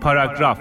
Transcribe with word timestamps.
پاراگراف. 0.00 0.60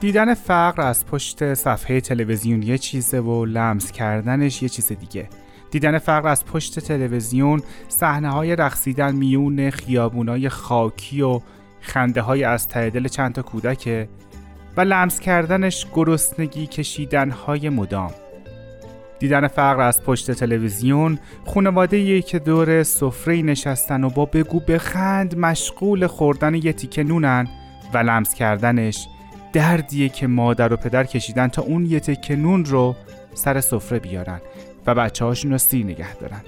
دیدن 0.00 0.34
فقر 0.34 0.82
از 0.82 1.06
پشت 1.06 1.54
صفحه 1.54 2.00
تلویزیون 2.00 2.62
یه 2.62 2.78
چیزه 2.78 3.20
و 3.20 3.44
لمس 3.44 3.92
کردنش 3.92 4.62
یه 4.62 4.68
چیز 4.68 4.92
دیگه. 4.92 5.28
دیدن 5.70 5.98
فقر 5.98 6.28
از 6.28 6.44
پشت 6.44 6.78
تلویزیون 6.78 7.62
صحنه 7.88 8.30
های 8.30 8.56
رقصیدن 8.56 9.14
میون 9.14 9.70
خیابونای 9.70 10.48
خاکی 10.48 11.22
و 11.22 11.40
خنده 11.80 12.20
های 12.20 12.44
از 12.44 12.68
ته 12.68 12.90
دل 12.90 13.08
چند 13.08 13.34
تا 13.34 13.42
کودکه 13.42 14.08
و 14.76 14.80
لمس 14.80 15.20
کردنش 15.20 15.86
گرسنگی 15.94 16.66
کشیدن 16.66 17.30
های 17.30 17.68
مدام. 17.68 18.10
دیدن 19.20 19.48
فقر 19.48 19.80
از 19.80 20.02
پشت 20.02 20.30
تلویزیون 20.30 21.18
خانواده 21.46 22.22
که 22.22 22.38
دور 22.38 22.82
سفره 22.82 23.42
نشستن 23.42 24.04
و 24.04 24.10
با 24.10 24.24
بگو 24.24 24.60
بخند 24.60 25.38
مشغول 25.38 26.06
خوردن 26.06 26.54
یه 26.54 26.72
تیکه 26.72 27.02
نونن 27.02 27.48
و 27.94 27.98
لمس 27.98 28.34
کردنش 28.34 29.08
دردیه 29.52 30.08
که 30.08 30.26
مادر 30.26 30.72
و 30.72 30.76
پدر 30.76 31.04
کشیدن 31.04 31.48
تا 31.48 31.62
اون 31.62 31.86
یه 31.86 32.00
تیکه 32.00 32.36
نون 32.36 32.64
رو 32.64 32.96
سر 33.34 33.60
سفره 33.60 33.98
بیارن 33.98 34.40
و 34.86 34.94
بچه 34.94 35.24
هاشون 35.24 35.52
رو 35.52 35.58
سیر 35.58 35.86
نگه 35.86 36.14
دارن. 36.14 36.40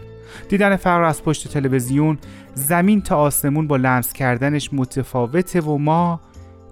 دیدن 0.48 0.76
فقر 0.76 1.02
از 1.02 1.22
پشت 1.22 1.48
تلویزیون 1.48 2.18
زمین 2.54 3.02
تا 3.02 3.16
آسمون 3.16 3.66
با 3.66 3.76
لمس 3.76 4.12
کردنش 4.12 4.70
متفاوته 4.72 5.60
و 5.60 5.78
ما 5.78 6.20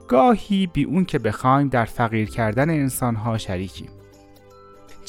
گاهی 0.09 0.67
بی 0.67 0.85
اون 0.85 1.05
که 1.05 1.19
بخوایم 1.19 1.69
در 1.69 1.85
فقیر 1.85 2.31
کردن 2.31 2.71
انسانها 2.71 3.39
شریکیم. 3.39 3.89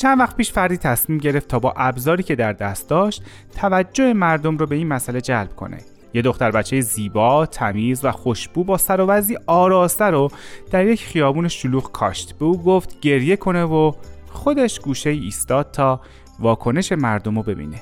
چند 0.02 0.20
وقت 0.20 0.36
پیش 0.36 0.52
فردی 0.52 0.78
تصمیم 0.78 1.18
گرفت 1.18 1.48
تا 1.48 1.60
با 1.60 1.74
ابزاری 1.78 2.24
که 2.24 2.36
در 2.36 2.54
دست 2.54 2.90
داشت 2.90 3.24
توجه 3.56 4.14
مردم 4.14 4.58
رو 4.58 4.66
به 4.66 4.76
این 4.76 4.88
مسئله 4.88 5.22
جلب 5.22 5.56
کنه 5.56 5.78
یه 6.14 6.22
دختر 6.22 6.52
بچه 6.52 6.82
زیبا، 6.82 7.46
تمیز 7.46 8.06
و 8.06 8.12
خوشبو 8.12 8.64
با 8.64 8.78
سر 8.78 9.02
و 9.02 9.06
وضعی 9.06 9.38
آراسته 9.48 10.06
رو 10.06 10.30
در 10.72 10.86
یک 10.86 11.04
خیابون 11.04 11.48
شلوغ 11.48 11.92
کاشت 11.92 12.38
به 12.40 12.46
او 12.46 12.64
گفت 12.64 13.00
گریه 13.00 13.36
کنه 13.36 13.64
و 13.64 13.92
خودش 14.30 14.80
گوشه 14.80 15.10
ایستاد 15.10 15.72
تا 15.72 16.02
واکنش 16.40 16.92
مردم 16.92 17.36
رو 17.36 17.44
ببینه 17.44 17.82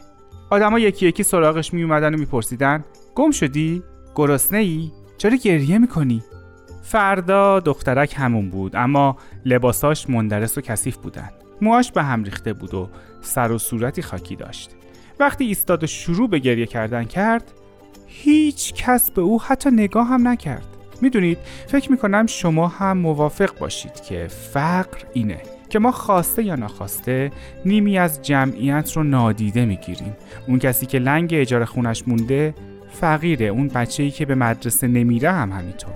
آدما 0.50 0.80
یکی 0.80 1.08
یکی 1.08 1.24
سراغش 1.24 1.74
می 1.74 1.84
اومدن 1.84 2.14
و 2.14 2.18
میپرسیدن 2.18 2.84
گم 3.16 3.32
شدی؟ 3.32 3.84
گرسنه 4.16 4.58
ای؟ 4.58 4.92
چرا 5.18 5.36
گریه 5.36 5.78
می‌کنی؟ 5.78 6.24
فردا 6.84 7.60
دخترک 7.60 8.16
همون 8.18 8.50
بود 8.50 8.76
اما 8.76 9.18
لباساش 9.46 10.10
مندرس 10.10 10.58
و 10.58 10.62
کثیف 10.62 10.98
بودن 10.98 11.30
موهاش 11.62 11.92
به 11.92 12.04
هم 12.04 12.24
ریخته 12.24 12.54
بود 12.54 12.74
و 12.74 12.90
سر 13.22 13.52
و 13.52 13.58
صورتی 13.58 14.02
خاکی 14.02 14.36
داشت. 14.36 14.72
وقتی 15.20 15.46
ایستاد 15.46 15.84
و 15.84 15.88
شروع 15.88 16.30
به 16.30 16.40
گریه 16.40 16.66
کردن 16.66 17.04
کرد 17.04 17.52
هیچ 18.08 18.74
کس 18.74 19.12
به 19.12 19.22
او 19.22 19.42
حتی 19.42 19.70
نگاه 19.72 20.08
هم 20.08 20.28
نکرد. 20.28 20.66
می‌دونید 21.02 21.38
فکر 21.68 21.92
می‌کنم 21.92 22.26
شما 22.26 22.68
هم 22.68 22.98
موافق 22.98 23.58
باشید 23.60 24.02
که 24.02 24.28
فقر 24.28 24.98
اینه 25.14 25.42
که 25.70 25.80
ما 25.80 25.92
خواسته 25.92 26.44
یا 26.44 26.56
ناخواسته 26.56 27.32
نیمی 27.66 27.98
از 27.98 28.22
جمعیت 28.22 28.92
رو 28.96 29.04
نادیده 29.04 29.66
می‌گیریم. 29.66 30.16
اون 30.48 30.60
کسی 30.60 30.86
که 30.86 31.00
لنگ 31.00 31.30
اجاره 31.34 31.66
خونش 31.66 32.08
مونده 32.08 32.54
فقیره. 32.92 33.46
اون 33.46 33.68
بچه 33.68 34.04
ای 34.04 34.12
که 34.12 34.26
به 34.26 34.36
مدرسه 34.36 34.88
نمیره 34.88 35.32
هم 35.32 35.52
همینطور. 35.52 35.94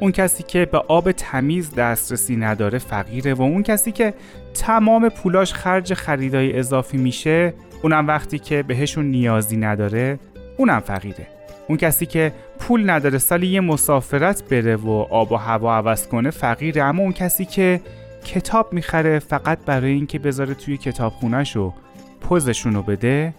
اون 0.00 0.12
کسی 0.12 0.42
که 0.42 0.64
به 0.64 0.78
آب 0.78 1.12
تمیز 1.12 1.74
دسترسی 1.74 2.36
نداره 2.36 2.78
فقیره 2.78 3.34
و 3.34 3.42
اون 3.42 3.62
کسی 3.62 3.92
که 3.92 4.14
تمام 4.54 5.08
پولاش 5.08 5.52
خرج 5.54 5.94
خریدای 5.94 6.58
اضافی 6.58 6.96
میشه 6.96 7.54
اونم 7.82 8.06
وقتی 8.06 8.38
که 8.38 8.62
بهشون 8.62 9.04
نیازی 9.04 9.56
نداره 9.56 10.18
اونم 10.56 10.80
فقیره. 10.80 11.26
اون 11.68 11.78
کسی 11.78 12.06
که 12.06 12.32
پول 12.58 12.90
نداره 12.90 13.18
سالی 13.18 13.46
یه 13.46 13.60
مسافرت 13.60 14.42
بره 14.48 14.76
و 14.76 14.90
آب 14.90 15.32
و 15.32 15.36
هوا 15.36 15.76
عوض 15.76 16.08
کنه 16.08 16.30
فقیره. 16.30 16.82
اما 16.82 17.02
اون 17.02 17.12
کسی 17.12 17.44
که 17.44 17.80
کتاب 18.24 18.72
می‌خره 18.72 19.18
فقط 19.18 19.58
برای 19.66 19.92
اینکه 19.92 20.18
بذاره 20.18 20.54
توی 20.54 20.76
کتابخونهش 20.76 21.56
و 21.56 21.72
پوزشون 22.20 22.74
رو 22.74 22.82
بده 22.82 23.34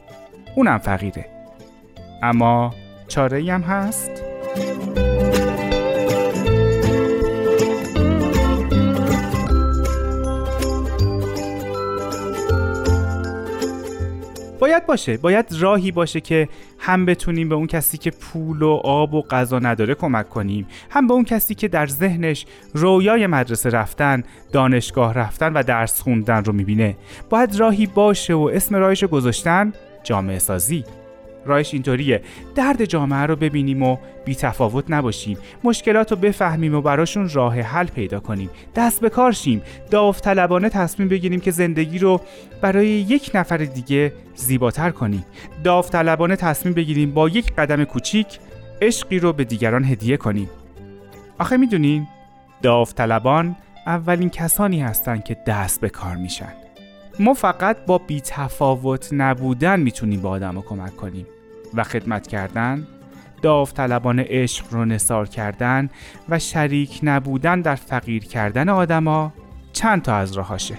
اونم 0.55 0.77
فقیره. 0.77 1.25
اما 2.23 2.73
چاره 3.11 3.53
هم 3.53 3.61
هست؟ 3.61 4.11
باید 14.59 14.85
باشه 14.85 15.17
باید 15.17 15.45
راهی 15.59 15.91
باشه 15.91 16.21
که 16.21 16.49
هم 16.79 17.05
بتونیم 17.05 17.49
به 17.49 17.55
اون 17.55 17.67
کسی 17.67 17.97
که 17.97 18.11
پول 18.11 18.61
و 18.61 18.69
آب 18.83 19.13
و 19.13 19.21
غذا 19.21 19.59
نداره 19.59 19.95
کمک 19.95 20.29
کنیم 20.29 20.67
هم 20.89 21.07
به 21.07 21.13
اون 21.13 21.23
کسی 21.23 21.55
که 21.55 21.67
در 21.67 21.87
ذهنش 21.87 22.45
رویای 22.73 23.27
مدرسه 23.27 23.69
رفتن 23.69 24.23
دانشگاه 24.51 25.13
رفتن 25.13 25.53
و 25.53 25.63
درس 25.63 26.01
خوندن 26.01 26.43
رو 26.43 26.53
می‌بینه 26.53 26.95
باید 27.29 27.55
راهی 27.55 27.85
باشه 27.85 28.33
و 28.33 28.49
اسم 28.53 28.75
راهش 28.75 29.03
گذاشتن 29.03 29.73
جامعه 30.03 30.39
سازی 30.39 30.83
راهش 31.45 31.73
اینطوریه. 31.73 32.21
درد 32.55 32.85
جامعه 32.85 33.25
رو 33.25 33.35
ببینیم 33.35 33.83
و 33.83 33.97
بی 34.25 34.35
تفاوت 34.35 34.85
نباشیم. 34.89 35.37
مشکلات 35.63 36.11
رو 36.11 36.17
بفهمیم 36.17 36.75
و 36.75 36.81
براشون 36.81 37.29
راه 37.29 37.59
حل 37.59 37.85
پیدا 37.87 38.19
کنیم. 38.19 38.49
دست 38.75 39.01
به 39.01 39.09
کار 39.09 39.31
شیم. 39.31 39.61
داوطلبانه 39.91 40.69
تصمیم 40.69 41.07
بگیریم 41.07 41.39
که 41.39 41.51
زندگی 41.51 41.99
رو 41.99 42.21
برای 42.61 42.87
یک 42.87 43.31
نفر 43.33 43.57
دیگه 43.57 44.13
زیباتر 44.35 44.91
کنیم. 44.91 45.25
داوطلبانه 45.63 46.35
تصمیم 46.35 46.73
بگیریم 46.73 47.11
با 47.11 47.29
یک 47.29 47.55
قدم 47.55 47.83
کوچیک 47.83 48.39
عشقی 48.81 49.19
رو 49.19 49.33
به 49.33 49.43
دیگران 49.43 49.83
هدیه 49.83 50.17
کنیم. 50.17 50.49
آخه 51.39 51.57
می‌دونین؟ 51.57 52.07
داوطلبان 52.61 53.55
اولین 53.87 54.29
کسانی 54.29 54.81
هستند 54.81 55.23
که 55.23 55.37
دست 55.47 55.81
به 55.81 55.89
کار 55.89 56.15
میشن. 56.15 56.53
ما 57.19 57.33
فقط 57.33 57.77
با 57.85 57.97
بیتفاوت 57.97 59.09
نبودن 59.11 59.79
می‌تونیم 59.79 60.21
به 60.21 60.27
آدم 60.27 60.61
کمک 60.61 60.95
کنیم 60.95 61.27
و 61.73 61.83
خدمت 61.83 62.27
کردن 62.27 62.87
داوطلبان 63.41 64.19
عشق 64.19 64.65
رو 64.71 64.85
نصار 64.85 65.27
کردن 65.27 65.89
و 66.29 66.39
شریک 66.39 66.99
نبودن 67.03 67.61
در 67.61 67.75
فقیر 67.75 68.25
کردن 68.25 68.69
آدما 68.69 69.33
چند 69.73 70.01
تا 70.01 70.15
از 70.15 70.33
راهاشه. 70.33 70.75